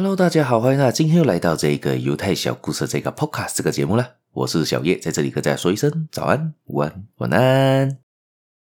[0.00, 4.14] Hello，大家好，欢迎大家今天又来到这个犹太小故事这个 Podcast 这个节目了。
[4.32, 7.98] 我是小叶，在这里跟大家说一声早安、午安、晚安。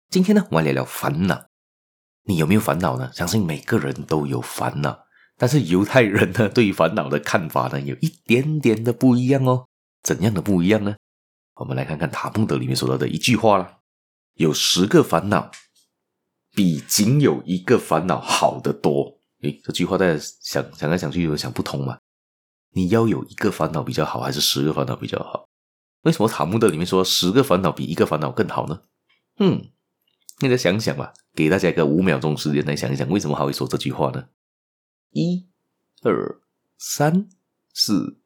[0.09, 1.45] 今天呢，我们来聊聊烦恼。
[2.25, 3.09] 你有没有烦恼呢？
[3.13, 5.05] 相信每个人都有烦恼，
[5.37, 9.67] 但是犹太人呢，对于烦恼的看法呢，有一点点的不一样哦。
[10.03, 10.97] 怎样的不一样呢？
[11.55, 13.77] 我们来看看塔木德里面说到的一句话了：
[14.33, 15.49] 有十个烦恼，
[16.53, 19.20] 比仅有一个烦恼好得多。
[19.41, 21.97] 诶，这句话大家想想来想去有想不通嘛？
[22.73, 25.47] 你要有一个烦恼比较好，还是十个烦恼比较好？
[26.03, 28.81] 为什么塔木德里面说十个烦恼比一个烦恼更好呢？
[29.39, 29.69] 嗯，
[30.39, 34.25] 你再想想吧，给大家一个五秒钟时间来想一想，为什么他会说这句话呢？
[35.11, 35.47] 一、
[36.03, 36.39] 二、
[36.77, 37.27] 三、
[37.73, 38.17] 四、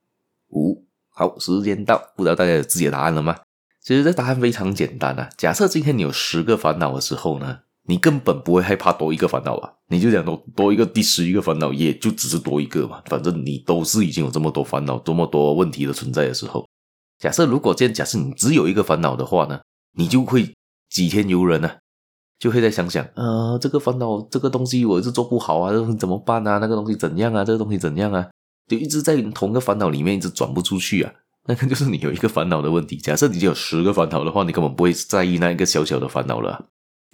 [0.50, 3.40] 五，好，时间到，不知道大家有自己的答案了吗？
[3.82, 5.30] 其实这答案非常简单啊。
[5.38, 7.62] 假设今天你有十个烦恼的时候呢？
[7.88, 9.73] 你根本不会害怕多一个烦恼吧？
[9.90, 13.01] 你就想多多一个第十一个烦恼，也就只是多一个嘛。
[13.05, 16.68] 反正你都是已经有这么多烦恼、这么多问题的存在的时候，
[17.20, 19.60] 假设如果这样，假设你只有一个烦恼的话呢，
[19.98, 20.54] 你就会
[20.90, 21.76] 几天游人呢、啊，
[22.40, 26.57] 就会在想想，呃，这个烦恼这个东西我一直做不好啊，这怎么办啊？
[26.57, 27.45] 那个东西怎样啊？
[27.45, 28.27] 这个东西怎样啊？
[28.67, 31.13] 就一直在同一个烦恼里面一直转不出去啊。
[31.48, 32.98] 那个就是你有一个烦恼的问题。
[32.98, 36.65] 假设你就有十个烦恼的话，你根本不会在意那一个小小的烦恼了、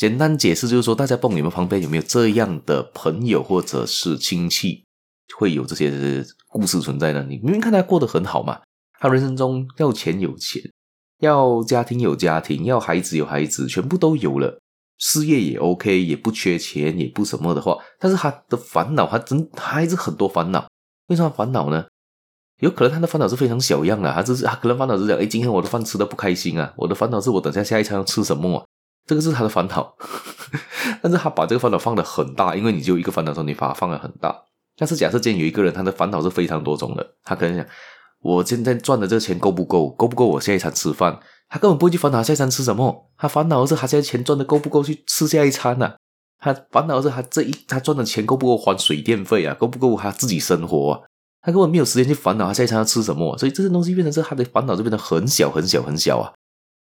[0.01, 4.83] 简单解释就是说，大家蹦你们旁边有没有这样的朋友或者是亲戚，
[5.37, 7.23] 会有这些故事存在呢？
[7.29, 8.59] 你明明看他过得很好嘛，
[8.99, 10.59] 他人生中要钱有钱，
[11.19, 14.59] 要家庭有家庭，要孩子有孩子，全部都有了，
[14.97, 20.67] 事业也 OK，也不缺钱，也不什么的话，但是他的烦恼，他真他还是很多烦恼。
[21.09, 21.85] 为什么烦恼呢？
[22.61, 28.65] 有可能他的烦恼是非常小样的，他只是他可能烦恼是这样：哎，今天我的饭吃得不开心啊，我的烦恼是我等下下一餐要吃什么啊？
[29.07, 29.95] 这个是他的烦恼，
[31.01, 34.35] 但是他把这个烦恼放得很大，因为你就一个烦恼的时候，你把它放得很大。
[34.77, 37.65] 但是假设今天有一个人，他的烦恼是非常多种的，他可能想，
[38.21, 39.89] 我现在赚的这个钱够不够？
[39.89, 41.19] 够不够我下一餐吃饭？
[41.49, 45.97] 他根本不会去烦恼下一餐吃什么，他烦恼的是他现在钱赚的够不够去吃下一餐啊？
[46.39, 49.53] 他烦恼的是他这一他赚的钱够不够还水电费啊？
[49.53, 51.01] 够不够他自己生活啊？
[51.41, 56.31] 他根本没有时间去烦恼他下一餐要吃什么，所以这些东西变成是他的烦恼就变得很小很小很小啊。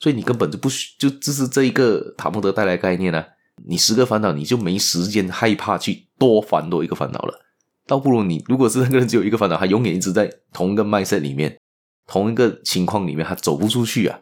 [0.00, 3.24] 所以你根本就不需就只是这一个塔木德带来概念呢、
[3.66, 7.44] 你十个烦恼，你就没时间害怕去多烦多一个烦恼了。
[7.86, 11.58] 倒不如你如果是那个人只有一个烦恼，他永远一直在同一个麦色里面，
[12.06, 14.20] 同一个情况里面，他走不出去啊。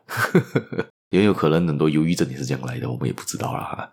[1.10, 3.92] 也有可能很多忧郁症也是这样来的，我们也不知道啦哈。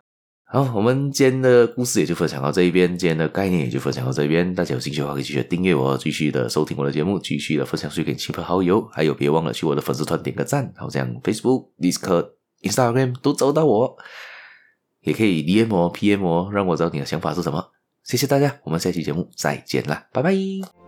[0.54, 4.54] 好，我们今天的故事也就分享到这一边，今天的概念也就分享到这边。
[4.54, 8.88] 大家有兴趣的话，可以继续订阅我，继续的收听我的节目，继续的分享出去给亲朋好友。
[8.92, 13.98] 还有，别忘了去我的粉丝团点个赞，好像 Facebook、Discord、Instagram 都找到我，
[15.02, 17.72] 也可以 DM 我、PM 我，让我知道你的想法是什么。
[18.04, 20.83] 谢谢大家，我们下期节目再见啦，拜拜。